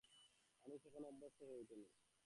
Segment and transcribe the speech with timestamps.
[0.65, 1.87] আনিস এখনো অভ্যস্ত হয়ে ওঠেনি।